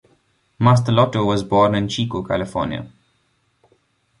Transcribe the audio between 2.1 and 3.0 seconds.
California.